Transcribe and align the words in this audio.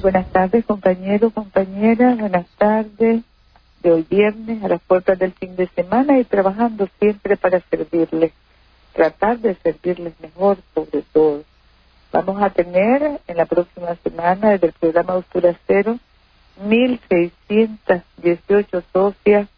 Buenas 0.00 0.30
tardes, 0.32 0.64
compañeros, 0.64 1.32
compañeras. 1.32 2.18
Buenas 2.18 2.48
tardes 2.58 3.22
de 3.82 3.92
hoy 3.92 4.04
viernes 4.08 4.64
a 4.64 4.68
las 4.68 4.80
puertas 4.82 5.18
del 5.18 5.32
fin 5.32 5.56
de 5.56 5.66
semana 5.68 6.18
y 6.18 6.24
trabajando 6.24 6.88
siempre 6.98 7.36
para 7.36 7.60
servirles, 7.70 8.32
tratar 8.92 9.38
de 9.38 9.54
servirles 9.56 10.14
mejor 10.20 10.58
sobre 10.74 11.02
todo. 11.12 11.42
Vamos 12.12 12.42
a 12.42 12.50
tener 12.50 13.20
en 13.26 13.36
la 13.36 13.46
próxima 13.46 13.94
semana 14.02 14.50
desde 14.50 14.66
el 14.68 14.72
programa 14.72 15.14
Oscura 15.14 15.58
Cero 15.66 15.98
1.618 16.66 18.82
socias 18.92 19.48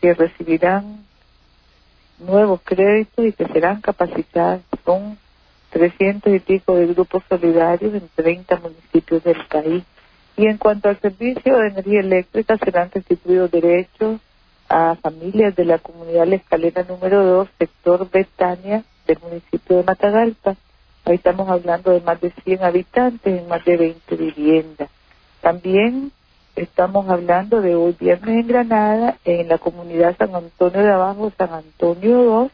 que 0.00 0.14
recibirán 0.14 1.04
nuevos 2.18 2.60
créditos 2.64 3.26
y 3.26 3.32
que 3.32 3.46
serán 3.46 3.80
capacitadas 3.80 4.60
con 4.82 5.18
300 5.70 6.34
y 6.34 6.38
pico 6.40 6.76
de 6.76 6.86
grupos 6.86 7.22
solidarios 7.28 7.94
en 7.94 8.08
30 8.14 8.60
municipios 8.60 9.22
del 9.24 9.44
país. 9.46 9.84
Y 10.36 10.46
en 10.46 10.56
cuanto 10.56 10.88
al 10.88 11.00
servicio 11.00 11.58
de 11.58 11.68
energía 11.68 12.00
eléctrica, 12.00 12.56
serán 12.58 12.90
restituidos 12.92 13.50
derechos 13.50 14.20
a 14.68 14.96
familias 14.96 15.56
de 15.56 15.64
la 15.64 15.78
comunidad 15.78 16.26
La 16.26 16.36
Escalera 16.36 16.84
número 16.84 17.24
2, 17.24 17.48
sector 17.58 18.08
Betania, 18.10 18.84
del 19.06 19.18
municipio 19.20 19.78
de 19.78 19.82
Matagalpa. 19.82 20.56
Ahí 21.04 21.14
estamos 21.14 21.48
hablando 21.48 21.90
de 21.90 22.00
más 22.02 22.20
de 22.20 22.30
100 22.44 22.62
habitantes 22.62 23.40
en 23.40 23.48
más 23.48 23.64
de 23.64 23.76
20 23.76 24.16
viviendas. 24.16 24.90
También 25.40 26.12
estamos 26.54 27.08
hablando 27.08 27.60
de 27.62 27.74
hoy 27.74 27.96
viernes 27.98 28.40
en 28.40 28.46
Granada, 28.46 29.16
en 29.24 29.48
la 29.48 29.58
comunidad 29.58 30.16
San 30.18 30.34
Antonio 30.34 30.80
de 30.80 30.92
Abajo, 30.92 31.32
San 31.38 31.52
Antonio 31.52 32.22
2, 32.24 32.52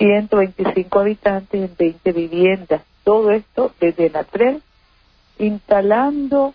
125 0.00 0.98
habitantes 0.98 1.60
en 1.60 1.76
20 1.76 2.12
viviendas. 2.12 2.82
Todo 3.04 3.32
esto 3.32 3.72
desde 3.78 4.08
Natrel, 4.08 4.62
instalando 5.38 6.54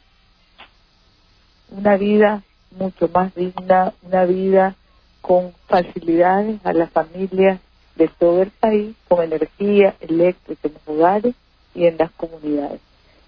una 1.70 1.96
vida 1.96 2.42
mucho 2.72 3.08
más 3.14 3.36
digna, 3.36 3.94
una 4.02 4.26
vida 4.26 4.76
con 5.22 5.54
facilidades 5.68 6.60
a 6.66 6.74
las 6.74 6.90
familias 6.90 7.60
de 7.96 8.08
todo 8.08 8.42
el 8.42 8.50
país, 8.50 8.96
con 9.08 9.24
energía 9.24 9.94
eléctrica 10.00 10.68
en 10.68 10.74
los 10.74 10.88
hogares 10.88 11.36
y 11.76 11.86
en 11.86 11.98
las 11.98 12.10
comunidades. 12.12 12.82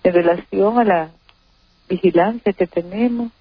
En 0.04 0.14
relación 0.14 0.80
a 0.80 0.84
la 0.84 1.12
vigilancia 1.88 2.54
que 2.54 2.66
tenemos 2.66 3.31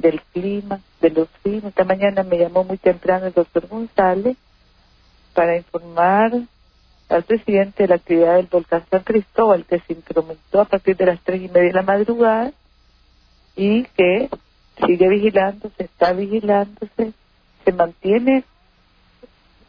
del 0.00 0.20
clima, 0.32 0.80
de 1.00 1.10
los 1.10 1.28
climas, 1.42 1.66
esta 1.66 1.84
mañana 1.84 2.24
me 2.24 2.38
llamó 2.38 2.64
muy 2.64 2.76
temprano 2.76 3.26
el 3.26 3.32
doctor 3.32 3.68
González 3.68 4.36
para 5.34 5.56
informar 5.56 6.32
al 7.08 7.22
presidente 7.24 7.82
de 7.82 7.88
la 7.88 7.96
actividad 7.96 8.36
del 8.36 8.46
volcán 8.46 8.84
San 8.90 9.02
Cristóbal, 9.02 9.64
que 9.66 9.80
se 9.80 9.92
incrementó 9.92 10.60
a 10.60 10.64
partir 10.64 10.96
de 10.96 11.06
las 11.06 11.20
tres 11.20 11.42
y 11.42 11.48
media 11.48 11.68
de 11.68 11.72
la 11.72 11.82
madrugada 11.82 12.52
y 13.56 13.84
que 13.96 14.28
sigue 14.86 15.08
vigilándose, 15.08 15.84
está 15.84 16.12
vigilándose, 16.12 17.12
se 17.64 17.72
mantiene 17.72 18.44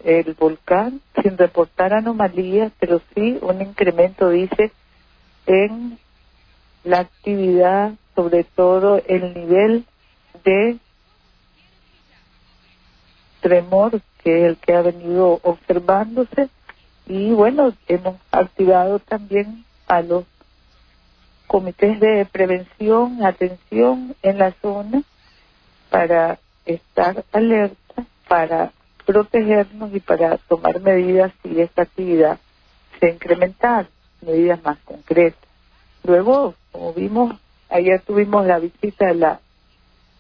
el 0.04 0.34
volcán 0.34 1.02
sin 1.22 1.38
reportar 1.38 1.94
anomalías, 1.94 2.72
pero 2.80 3.02
sí 3.14 3.38
un 3.42 3.62
incremento, 3.62 4.30
dice, 4.30 4.72
en 5.48 5.98
la 6.84 7.00
actividad, 7.00 7.94
sobre 8.16 8.44
todo 8.44 9.02
el 9.08 9.34
nivel 9.34 9.86
de 10.44 10.78
tremor 13.46 14.02
que 14.24 14.40
es 14.40 14.44
el 14.46 14.58
que 14.58 14.74
ha 14.74 14.82
venido 14.82 15.40
observándose 15.44 16.50
y 17.06 17.30
bueno, 17.30 17.74
hemos 17.88 18.16
activado 18.32 18.98
también 18.98 19.64
a 19.86 20.02
los 20.02 20.24
comités 21.46 22.00
de 22.00 22.26
prevención, 22.26 23.24
atención 23.24 24.16
en 24.24 24.40
la 24.40 24.52
zona 24.64 25.04
para 25.92 26.40
estar 26.66 27.24
alerta, 27.32 28.08
para 28.28 28.72
protegernos 29.06 29.94
y 29.94 30.00
para 30.00 30.40
tomar 30.40 30.82
medidas 30.82 31.32
si 31.44 31.62
esta 31.62 31.84
actividad 31.84 32.40
se 33.00 33.12
incrementar, 33.12 33.86
medidas 34.22 34.64
más 34.64 34.80
concretas. 34.80 35.48
Luego, 36.04 36.56
como 36.72 36.94
vimos, 36.94 37.36
ayer 37.70 38.02
tuvimos 38.02 38.48
la 38.48 38.58
visita 38.58 39.06
de 39.06 39.14
la 39.14 39.40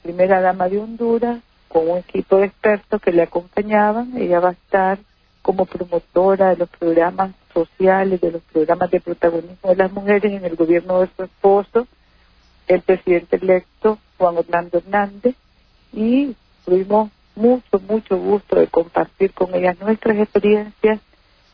primera 0.03 0.42
dama 0.42 0.69
de 0.69 0.78
Honduras 0.78 1.40
con 1.68 1.90
un 1.90 1.98
equipo 2.00 2.38
de 2.38 2.46
expertos 2.46 3.02
que 3.02 3.12
le 3.12 3.24
acompañaban. 3.24 4.16
Ella 4.18 4.40
va 4.40 4.50
a 4.50 4.53
estar 4.53 5.00
como 5.42 5.66
promotora 5.66 6.50
de 6.50 6.58
los 6.58 6.70
programas 6.70 7.31
sociales, 7.53 8.20
de 8.20 8.31
los 8.31 8.42
programas 8.44 8.90
de 8.90 9.00
protagonismo 9.00 9.70
de 9.70 9.75
las 9.75 9.92
mujeres 9.92 10.31
en 10.31 10.44
el 10.44 10.56
gobierno 10.56 11.02
de 11.02 11.09
su 11.16 11.24
esposo, 11.24 11.88
el 12.68 12.81
presidente 12.81 13.36
electo 13.38 14.00
Juan 14.18 14.38
Orlando 14.38 14.80
Hernández, 14.80 15.36
y 15.94 16.36
tuvimos 16.66 17.12
mucho, 17.36 17.80
mucho 17.88 18.18
gusto 18.18 18.56
de 18.56 18.68
compartir 18.68 19.34
con 19.34 19.54
ellas 19.54 19.80
nuestras 19.80 20.18
experiencias 20.18 21.00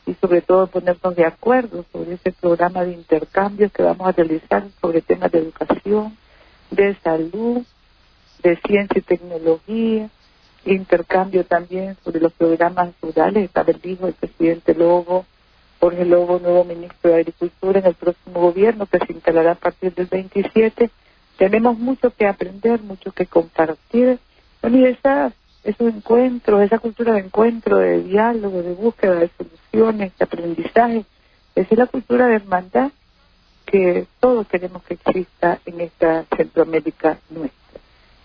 y 0.06 0.14
sobre 0.14 0.40
todo 0.40 0.66
ponernos 0.66 1.14
de 1.14 1.26
acuerdo 1.26 1.84
sobre 1.92 2.14
ese 2.14 2.32
programa 2.32 2.84
de 2.84 2.92
intercambio 2.92 3.70
que 3.70 3.82
vamos 3.82 4.06
a 4.06 4.12
realizar 4.12 4.64
sobre 4.80 5.02
temas 5.02 5.30
de 5.30 5.38
educación, 5.38 6.16
de 6.70 6.96
salud, 7.02 7.62
de 8.42 8.56
ciencia 8.66 8.98
y 8.98 9.02
tecnología, 9.02 10.10
intercambio 10.64 11.44
también 11.44 11.96
sobre 12.04 12.20
los 12.20 12.32
programas 12.32 12.90
rurales, 13.00 13.44
está 13.44 13.62
el 13.62 13.80
hijo 13.84 14.06
del 14.06 14.14
presidente 14.14 14.74
Lobo, 14.74 15.24
Jorge 15.80 16.04
Lobo, 16.04 16.38
nuevo 16.38 16.64
ministro 16.64 17.10
de 17.10 17.16
Agricultura 17.16 17.80
en 17.80 17.86
el 17.86 17.94
próximo 17.94 18.40
gobierno 18.40 18.86
que 18.86 18.98
se 18.98 19.12
instalará 19.12 19.52
a 19.52 19.56
partir 19.56 19.92
del 19.94 20.06
27. 20.06 20.90
Tenemos 21.36 21.78
mucho 21.78 22.10
que 22.14 22.26
aprender, 22.26 22.80
mucho 22.82 23.10
que 23.10 23.26
compartir. 23.26 24.20
y 24.62 24.84
esa, 24.84 25.32
esos 25.64 25.92
encuentros, 25.92 26.62
esa 26.62 26.78
cultura 26.78 27.14
de 27.14 27.20
encuentro, 27.20 27.78
de 27.78 28.02
diálogo, 28.04 28.62
de 28.62 28.74
búsqueda 28.74 29.16
de 29.16 29.30
soluciones, 29.36 30.12
de 30.16 30.24
aprendizaje, 30.24 31.04
esa 31.54 31.68
es 31.70 31.78
la 31.78 31.86
cultura 31.86 32.28
de 32.28 32.36
hermandad 32.36 32.92
que 33.66 34.06
todos 34.20 34.46
queremos 34.46 34.82
que 34.84 34.94
exista 34.94 35.58
en 35.66 35.80
esta 35.80 36.24
Centroamérica 36.36 37.18
nuestra. 37.30 37.61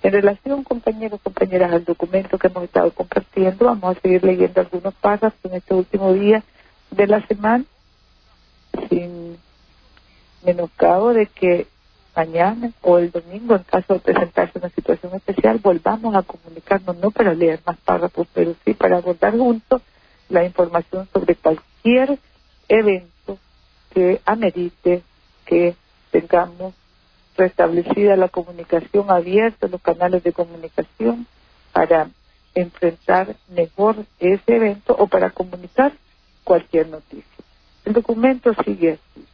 En 0.08 0.14
relación, 0.14 0.64
compañeros, 0.64 1.20
compañeras, 1.22 1.74
al 1.74 1.84
documento 1.84 2.38
que 2.38 2.48
hemos 2.48 2.64
estado 2.64 2.90
compartiendo, 2.92 3.66
vamos 3.66 3.98
a 3.98 4.00
seguir 4.00 4.24
leyendo 4.24 4.62
algunos 4.62 4.94
párrafos 4.94 5.38
en 5.44 5.56
este 5.56 5.74
último 5.74 6.14
día 6.14 6.46
de 6.92 7.08
la 7.08 7.28
semana, 7.28 7.66
sin 8.88 9.38
menoscabo 10.46 11.14
de 11.14 11.26
que 11.26 11.68
mañana 12.16 12.72
o 12.84 13.00
el 13.00 13.12
domingo, 13.12 13.58
en 13.58 13.64
caso 13.64 13.96
de 13.96 14.00
presentarse 14.00 14.58
una 14.58 14.70
situación 14.70 15.14
especial, 15.14 15.60
volvamos 15.62 16.16
a 16.16 16.24
comunicarnos, 16.24 16.96
no 17.00 17.12
para 17.12 17.34
leer 17.34 17.60
más 17.66 17.76
párrafos, 17.76 18.28
pero 18.34 18.56
sí 18.64 18.74
para 18.76 19.00
abordar 19.00 19.38
juntos 19.38 19.82
la 20.30 20.46
información 20.46 21.10
sobre 21.12 21.36
cualquier 21.36 22.18
evento 22.70 23.38
que 23.94 24.22
amerite 24.24 25.04
que 25.46 25.76
tengamos 26.12 26.74
restablecida 27.38 28.16
la 28.16 28.28
comunicación 28.28 29.10
abierta, 29.10 29.68
los 29.68 29.82
canales 29.82 30.24
de 30.24 30.34
comunicación 30.34 31.28
para 31.72 32.10
enfrentar 32.56 33.36
mejor 33.50 33.96
ese 34.20 34.56
evento 34.56 34.96
o 34.98 35.08
para 35.08 35.30
comunicar 35.30 35.94
cualquier 36.44 36.88
noticia. 36.90 37.24
El 37.86 37.94
documento 37.94 38.54
sigue 38.66 38.94
así. 38.94 39.26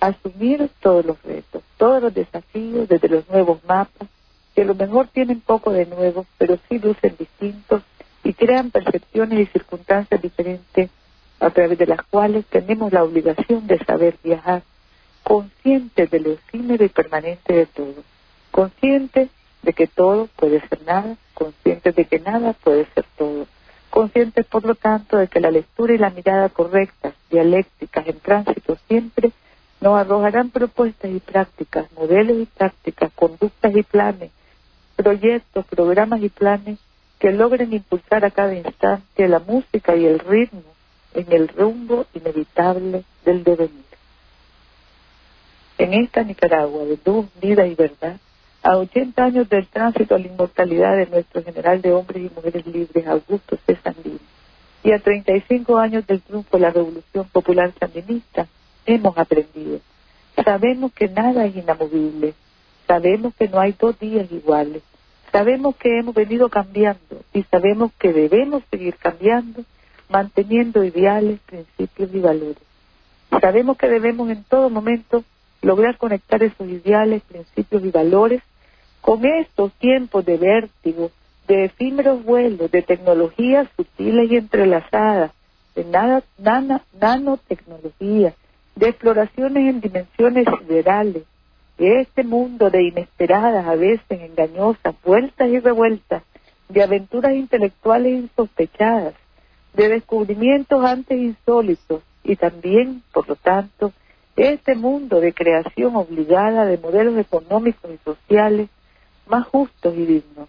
Asumir 0.00 0.68
todos 0.80 1.04
los 1.04 1.22
retos, 1.22 1.62
todos 1.76 2.02
los 2.02 2.12
desafíos, 2.12 2.88
desde 2.88 3.08
los 3.08 3.28
nuevos 3.28 3.62
mapas, 3.64 4.08
que 4.54 4.62
a 4.62 4.64
lo 4.64 4.74
mejor 4.74 5.08
tienen 5.08 5.40
poco 5.40 5.70
de 5.70 5.86
nuevo, 5.86 6.26
pero 6.38 6.58
sí 6.68 6.78
lucen 6.78 7.14
distintos 7.16 7.82
y 8.24 8.32
crean 8.32 8.70
percepciones 8.70 9.38
y 9.38 9.46
circunstancias 9.46 10.20
diferentes 10.20 10.90
a 11.38 11.50
través 11.50 11.78
de 11.78 11.86
las 11.86 12.02
cuales 12.02 12.44
tenemos 12.46 12.92
la 12.92 13.04
obligación 13.04 13.66
de 13.66 13.78
saber 13.84 14.16
viajar 14.22 14.62
consciente 15.22 16.06
de 16.06 16.20
lo 16.20 16.32
efímero 16.32 16.84
y 16.84 16.88
permanente 16.88 17.52
de 17.52 17.66
todo, 17.66 18.02
consciente 18.50 19.28
de 19.62 19.72
que 19.72 19.86
todo 19.86 20.28
puede 20.36 20.60
ser 20.68 20.82
nada, 20.82 21.16
consciente 21.34 21.92
de 21.92 22.04
que 22.04 22.18
nada 22.18 22.52
puede 22.52 22.86
ser 22.94 23.04
todo, 23.16 23.46
consciente 23.90 24.44
por 24.44 24.64
lo 24.64 24.74
tanto 24.74 25.16
de 25.16 25.28
que 25.28 25.40
la 25.40 25.50
lectura 25.50 25.94
y 25.94 25.98
la 25.98 26.10
mirada 26.10 26.48
correctas, 26.48 27.14
dialécticas, 27.30 28.06
en 28.06 28.20
tránsito 28.20 28.76
siempre, 28.88 29.32
nos 29.80 29.98
arrojarán 29.98 30.50
propuestas 30.50 31.10
y 31.10 31.18
prácticas, 31.18 31.90
modelos 31.92 32.38
y 32.38 32.46
prácticas, 32.46 33.10
conductas 33.14 33.74
y 33.74 33.82
planes, 33.82 34.30
proyectos, 34.96 35.66
programas 35.66 36.22
y 36.22 36.28
planes 36.28 36.78
que 37.18 37.32
logren 37.32 37.72
impulsar 37.72 38.24
a 38.24 38.30
cada 38.30 38.54
instante 38.54 39.28
la 39.28 39.40
música 39.40 39.94
y 39.96 40.06
el 40.06 40.18
ritmo 40.18 40.62
en 41.14 41.32
el 41.32 41.48
rumbo 41.48 42.06
inevitable 42.14 43.04
del 43.24 43.44
devenir. 43.44 43.81
En 45.82 45.94
esta 45.94 46.22
Nicaragua 46.22 46.84
de 46.84 46.96
luz, 47.04 47.26
vida 47.40 47.66
y 47.66 47.74
verdad, 47.74 48.16
a 48.62 48.76
80 48.76 49.24
años 49.24 49.48
del 49.48 49.66
tránsito 49.66 50.14
a 50.14 50.18
la 50.18 50.28
inmortalidad 50.28 50.96
de 50.96 51.06
nuestro 51.06 51.42
general 51.42 51.82
de 51.82 51.92
hombres 51.92 52.30
y 52.30 52.34
mujeres 52.34 52.64
libres, 52.66 53.04
Augusto 53.08 53.58
C. 53.66 53.76
Sandino, 53.82 54.20
y 54.84 54.92
a 54.92 55.00
35 55.00 55.76
años 55.78 56.06
del 56.06 56.20
triunfo 56.22 56.56
de 56.56 56.62
la 56.62 56.70
Revolución 56.70 57.26
Popular 57.32 57.72
Sandinista, 57.80 58.46
hemos 58.86 59.18
aprendido. 59.18 59.80
Sabemos 60.44 60.92
que 60.92 61.08
nada 61.08 61.46
es 61.46 61.56
inamovible, 61.56 62.34
Sabemos 62.86 63.34
que 63.34 63.48
no 63.48 63.58
hay 63.58 63.72
dos 63.72 63.98
días 63.98 64.30
iguales. 64.30 64.82
Sabemos 65.32 65.74
que 65.76 65.98
hemos 65.98 66.14
venido 66.14 66.48
cambiando 66.48 67.24
y 67.32 67.42
sabemos 67.44 67.90
que 67.98 68.12
debemos 68.12 68.62
seguir 68.70 68.96
cambiando, 68.96 69.64
manteniendo 70.08 70.84
ideales, 70.84 71.40
principios 71.40 72.10
y 72.12 72.20
valores. 72.20 72.62
Sabemos 73.40 73.78
que 73.78 73.88
debemos 73.88 74.28
en 74.30 74.44
todo 74.44 74.68
momento 74.68 75.24
lograr 75.62 75.96
conectar 75.96 76.42
esos 76.42 76.68
ideales, 76.68 77.22
principios 77.22 77.84
y 77.84 77.90
valores 77.90 78.42
con 79.00 79.24
estos 79.24 79.72
tiempos 79.74 80.24
de 80.24 80.36
vértigo, 80.36 81.10
de 81.48 81.64
efímeros 81.64 82.24
vuelos, 82.24 82.70
de 82.70 82.82
tecnologías 82.82 83.68
sutiles 83.76 84.30
y 84.30 84.36
entrelazadas, 84.36 85.32
de 85.74 85.84
nada, 85.84 86.22
nana, 86.38 86.82
nanotecnología, 87.00 88.34
de 88.76 88.88
exploraciones 88.88 89.68
en 89.68 89.80
dimensiones 89.80 90.46
siderales, 90.60 91.24
de 91.78 92.00
este 92.00 92.22
mundo 92.22 92.70
de 92.70 92.82
inesperadas, 92.84 93.66
a 93.66 93.74
veces 93.74 94.04
engañosas, 94.08 94.94
vueltas 95.04 95.48
y 95.48 95.58
revueltas, 95.58 96.22
de 96.68 96.82
aventuras 96.82 97.34
intelectuales 97.34 98.12
insospechadas, 98.12 99.14
de 99.74 99.88
descubrimientos 99.88 100.84
antes 100.84 101.18
insólitos 101.18 102.02
y 102.24 102.36
también, 102.36 103.02
por 103.12 103.28
lo 103.28 103.36
tanto, 103.36 103.92
este 104.36 104.74
mundo 104.74 105.20
de 105.20 105.32
creación 105.32 105.96
obligada 105.96 106.64
de 106.64 106.78
modelos 106.78 107.18
económicos 107.18 107.90
y 107.92 107.98
sociales 108.04 108.68
más 109.26 109.46
justos 109.46 109.94
y 109.96 110.06
dignos. 110.06 110.48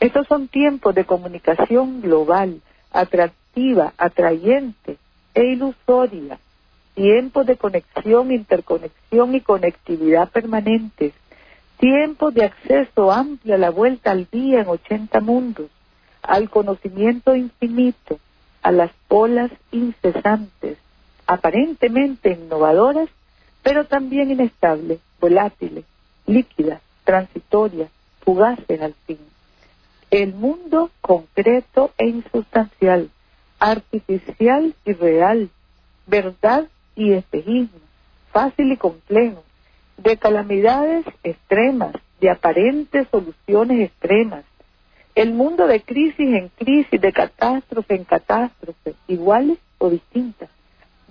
Estos 0.00 0.26
son 0.26 0.48
tiempos 0.48 0.94
de 0.94 1.04
comunicación 1.04 2.00
global, 2.00 2.60
atractiva, 2.92 3.92
atrayente 3.96 4.98
e 5.34 5.44
ilusoria, 5.44 6.38
tiempos 6.94 7.46
de 7.46 7.56
conexión, 7.56 8.32
interconexión 8.32 9.34
y 9.34 9.40
conectividad 9.40 10.30
permanentes, 10.30 11.12
tiempos 11.78 12.34
de 12.34 12.44
acceso 12.44 13.10
amplio 13.10 13.54
a 13.54 13.58
la 13.58 13.70
vuelta 13.70 14.10
al 14.10 14.28
día 14.30 14.60
en 14.60 14.68
80 14.68 15.20
mundos, 15.20 15.70
al 16.22 16.50
conocimiento 16.50 17.34
infinito, 17.34 18.18
a 18.62 18.72
las 18.72 18.90
olas 19.08 19.50
incesantes, 19.72 20.78
aparentemente 21.26 22.30
innovadoras, 22.30 23.08
pero 23.62 23.86
también 23.86 24.30
inestables, 24.30 25.00
volátiles, 25.20 25.84
líquidas, 26.26 26.80
transitorias, 27.04 27.90
fugaces 28.20 28.80
al 28.80 28.94
fin. 29.06 29.18
El 30.10 30.34
mundo 30.34 30.90
concreto 31.00 31.92
e 31.98 32.08
insustancial, 32.08 33.10
artificial 33.58 34.74
y 34.84 34.92
real, 34.92 35.50
verdad 36.06 36.68
y 36.94 37.12
espejismo, 37.12 37.80
fácil 38.32 38.72
y 38.72 38.76
complejo, 38.76 39.42
de 39.96 40.16
calamidades 40.16 41.06
extremas, 41.22 41.94
de 42.20 42.30
aparentes 42.30 43.08
soluciones 43.10 43.80
extremas. 43.80 44.44
El 45.14 45.32
mundo 45.32 45.66
de 45.66 45.80
crisis 45.80 46.18
en 46.18 46.48
crisis, 46.48 47.00
de 47.00 47.12
catástrofe 47.12 47.94
en 47.94 48.04
catástrofe, 48.04 48.94
iguales 49.06 49.58
o 49.78 49.88
distintas 49.88 50.50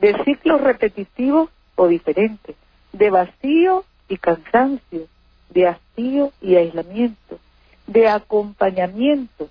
de 0.04 0.22
ciclos 0.26 0.60
repetitivos 0.60 1.50
o 1.78 1.88
diferentes, 1.88 2.58
de 2.92 3.10
vacío 3.10 3.86
y 4.10 4.18
cansancio, 4.18 5.08
de 5.52 5.68
hastío 5.70 6.34
y 6.42 6.56
aislamiento, 6.56 7.40
de 7.88 8.10
acompañamientos, 8.10 9.50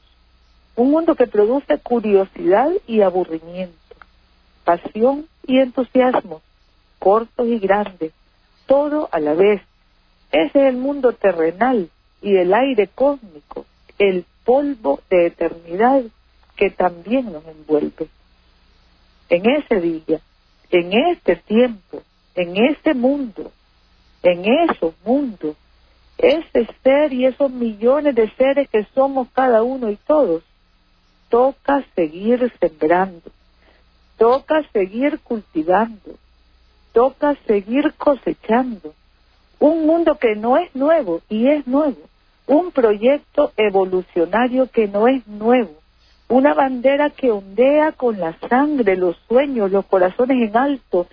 un 0.76 0.90
mundo 0.90 1.14
que 1.14 1.26
produce 1.26 1.78
curiosidad 1.78 2.68
y 2.86 3.00
aburrimiento, 3.00 3.96
pasión 4.62 5.26
y 5.46 5.56
entusiasmo, 5.58 6.42
cortos 6.98 7.48
y 7.48 7.58
grandes, 7.58 8.12
todo 8.66 9.08
a 9.10 9.20
la 9.20 9.32
vez. 9.32 9.62
Ese 10.32 10.58
es 10.58 10.66
el 10.66 10.76
mundo 10.76 11.14
terrenal 11.14 11.88
y 12.20 12.36
el 12.36 12.52
aire 12.52 12.88
cósmico, 12.94 13.64
el 13.98 14.26
polvo 14.44 15.00
de 15.08 15.28
eternidad 15.28 16.02
que 16.56 16.68
también 16.68 17.32
nos 17.32 17.46
envuelve. 17.46 18.08
En 19.30 19.48
ese 19.48 19.80
día, 19.80 20.20
en 20.72 20.92
este 20.92 21.36
tiempo, 21.36 22.02
en 22.34 22.56
este 22.56 22.94
mundo, 22.94 23.52
en 24.22 24.44
esos 24.70 24.94
mundos, 25.04 25.54
ese 26.16 26.66
ser 26.82 27.12
y 27.12 27.26
esos 27.26 27.50
millones 27.50 28.14
de 28.14 28.30
seres 28.36 28.68
que 28.70 28.86
somos 28.94 29.28
cada 29.34 29.62
uno 29.62 29.90
y 29.90 29.96
todos, 29.96 30.42
toca 31.28 31.84
seguir 31.94 32.50
sembrando, 32.58 33.30
toca 34.16 34.62
seguir 34.72 35.20
cultivando, 35.20 36.16
toca 36.92 37.36
seguir 37.46 37.92
cosechando. 37.98 38.94
Un 39.58 39.86
mundo 39.86 40.16
que 40.18 40.34
no 40.36 40.56
es 40.56 40.74
nuevo 40.74 41.20
y 41.28 41.48
es 41.48 41.66
nuevo, 41.66 41.98
un 42.46 42.72
proyecto 42.72 43.52
evolucionario 43.58 44.70
que 44.70 44.88
no 44.88 45.06
es 45.06 45.26
nuevo, 45.26 45.81
una 46.32 46.54
bandera 46.54 47.10
que 47.10 47.30
ondea 47.30 47.92
con 47.92 48.18
la 48.18 48.34
sangre, 48.48 48.96
los 48.96 49.18
sueños, 49.28 49.70
los 49.70 49.84
corazones 49.84 50.48
en 50.48 50.56
alto 50.56 51.06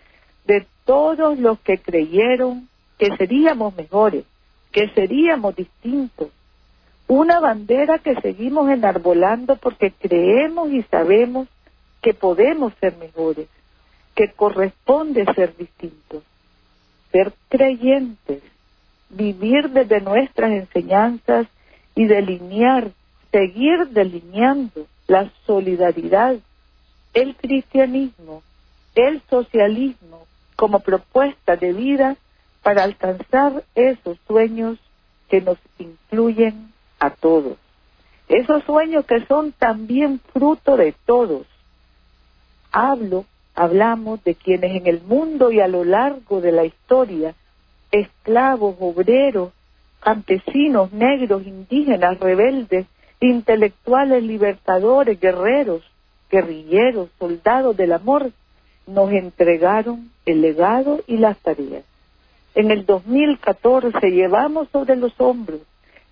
de 0.45 0.65
todos 0.85 1.37
los 1.37 1.59
que 1.59 1.77
creyeron 1.77 2.69
que 2.97 3.09
seríamos 3.17 3.75
mejores, 3.75 4.23
que 4.71 4.87
seríamos 4.95 5.57
distintos. 5.57 6.29
Una 7.09 7.41
bandera 7.41 7.99
que 7.99 8.15
seguimos 8.21 8.69
enarbolando 8.69 9.57
porque 9.57 9.91
creemos 9.91 10.71
y 10.71 10.83
sabemos 10.83 11.49
que 12.01 12.13
podemos 12.13 12.71
ser 12.79 12.95
mejores, 12.95 13.49
que 14.15 14.31
corresponde 14.31 15.25
ser 15.35 15.53
distintos, 15.57 16.23
ser 17.11 17.33
creyentes, 17.49 18.41
vivir 19.09 19.69
desde 19.71 19.99
nuestras 19.99 20.51
enseñanzas 20.51 21.45
y 21.93 22.05
delinear, 22.05 22.91
seguir 23.33 23.89
delineando 23.89 24.87
la 25.09 25.31
solidaridad, 25.47 26.35
el 27.15 27.35
cristianismo, 27.35 28.43
el 28.93 29.21
socialismo 29.27 30.27
como 30.55 30.81
propuesta 30.81 31.55
de 31.55 31.73
vida 31.73 32.15
para 32.61 32.83
alcanzar 32.83 33.63
esos 33.73 34.19
sueños 34.27 34.77
que 35.27 35.41
nos 35.41 35.57
incluyen 35.79 36.71
a 36.99 37.09
todos. 37.09 37.57
Esos 38.27 38.63
sueños 38.65 39.05
que 39.05 39.25
son 39.25 39.51
también 39.51 40.19
fruto 40.31 40.77
de 40.77 40.93
todos. 41.07 41.47
Hablo, 42.71 43.25
hablamos 43.55 44.23
de 44.23 44.35
quienes 44.35 44.75
en 44.75 44.85
el 44.85 45.01
mundo 45.01 45.51
y 45.51 45.59
a 45.59 45.67
lo 45.67 45.83
largo 45.83 46.39
de 46.39 46.51
la 46.51 46.65
historia, 46.65 47.33
esclavos, 47.91 48.75
obreros, 48.79 49.53
campesinos, 50.01 50.93
negros, 50.93 51.47
indígenas, 51.47 52.19
rebeldes, 52.19 52.85
intelectuales 53.21 54.23
libertadores, 54.23 55.19
guerreros, 55.19 55.83
guerrilleros, 56.31 57.09
soldados 57.19 57.75
del 57.75 57.93
amor, 57.93 58.31
nos 58.87 59.11
entregaron 59.11 60.11
el 60.25 60.41
legado 60.41 61.01
y 61.07 61.17
las 61.17 61.37
tareas. 61.39 61.83
En 62.55 62.71
el 62.71 62.85
2014 62.85 63.99
llevamos 64.09 64.69
sobre 64.69 64.95
los 64.95 65.13
hombros, 65.19 65.61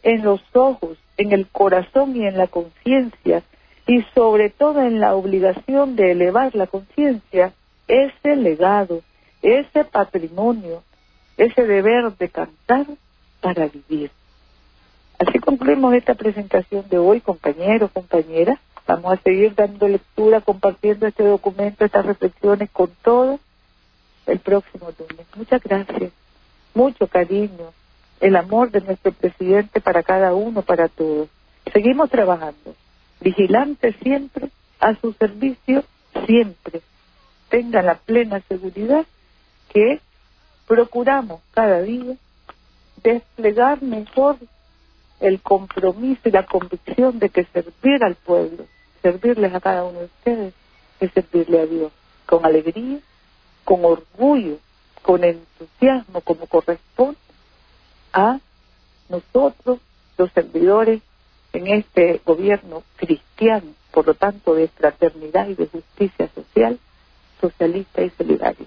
en 0.03 0.23
los 0.23 0.41
ojos, 0.53 0.97
en 1.17 1.31
el 1.31 1.47
corazón 1.47 2.15
y 2.15 2.25
en 2.25 2.37
la 2.37 2.47
conciencia, 2.47 3.43
y 3.87 4.03
sobre 4.13 4.49
todo 4.49 4.81
en 4.81 4.99
la 4.99 5.15
obligación 5.15 5.95
de 5.95 6.11
elevar 6.11 6.53
la 6.55 6.67
conciencia, 6.67 7.53
ese 7.87 8.35
legado, 8.35 9.01
ese 9.41 9.85
patrimonio, 9.85 10.83
ese 11.37 11.63
deber 11.63 12.15
de 12.17 12.29
cantar 12.29 12.85
para 13.41 13.67
vivir. 13.67 14.11
Así 15.19 15.39
concluimos 15.39 15.93
esta 15.95 16.13
presentación 16.13 16.87
de 16.89 16.99
hoy, 16.99 17.21
compañeros, 17.21 17.91
compañeras. 17.91 18.59
Vamos 18.85 19.13
a 19.13 19.21
seguir 19.21 19.55
dando 19.55 19.87
lectura, 19.87 20.41
compartiendo 20.41 21.07
este 21.07 21.23
documento, 21.23 21.83
estas 21.83 22.05
reflexiones 22.05 22.69
con 22.69 22.91
todos 23.01 23.39
el 24.27 24.39
próximo 24.39 24.91
lunes. 24.97 25.25
Muchas 25.35 25.63
gracias, 25.63 26.11
mucho 26.73 27.07
cariño, 27.07 27.73
el 28.19 28.35
amor 28.35 28.71
de 28.71 28.81
nuestro 28.81 29.11
presidente 29.11 29.81
para 29.81 30.03
cada 30.03 30.33
uno, 30.33 30.61
para 30.61 30.87
todos. 30.87 31.29
Seguimos 31.73 32.09
trabajando, 32.09 32.75
vigilantes 33.19 33.95
siempre, 34.03 34.49
a 34.79 34.93
su 34.95 35.13
servicio 35.13 35.83
siempre. 36.25 36.81
Tengan 37.49 37.85
la 37.87 37.95
plena 37.95 38.41
seguridad 38.47 39.05
que 39.69 39.99
procuramos 40.67 41.41
cada 41.53 41.81
día 41.81 42.15
desplegar 43.01 43.81
mejor 43.81 44.37
el 45.19 45.41
compromiso 45.41 46.21
y 46.25 46.31
la 46.31 46.45
convicción 46.45 47.19
de 47.19 47.29
que 47.29 47.45
servir 47.45 48.03
al 48.03 48.15
pueblo, 48.15 48.65
servirles 49.01 49.53
a 49.53 49.59
cada 49.59 49.83
uno 49.83 49.99
de 49.99 50.05
ustedes, 50.05 50.53
es 50.99 51.11
servirle 51.11 51.61
a 51.61 51.65
Dios 51.65 51.91
con 52.25 52.45
alegría, 52.45 52.99
con 53.63 53.83
orgullo, 53.85 54.57
con 55.01 55.23
entusiasmo, 55.23 56.21
como 56.21 56.47
corresponde 56.47 57.17
a 58.13 58.39
nosotros, 59.09 59.79
los 60.17 60.31
servidores, 60.31 61.01
en 61.53 61.67
este 61.67 62.21
gobierno 62.25 62.83
cristiano, 62.97 63.73
por 63.91 64.05
lo 64.05 64.13
tanto 64.13 64.53
de 64.53 64.67
fraternidad 64.67 65.47
y 65.47 65.55
de 65.55 65.67
justicia 65.67 66.29
social, 66.35 66.79
socialista 67.39 68.03
y 68.03 68.09
solidario. 68.11 68.65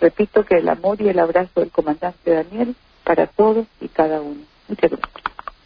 Repito 0.00 0.44
que 0.44 0.56
el 0.56 0.68
amor 0.68 1.00
y 1.00 1.08
el 1.08 1.18
abrazo 1.18 1.60
del 1.60 1.70
comandante 1.70 2.30
Daniel 2.30 2.74
para 3.04 3.26
todos 3.26 3.66
y 3.80 3.88
cada 3.88 4.20
uno. 4.20 4.40
Muchas 4.68 4.90
gracias. 4.90 5.33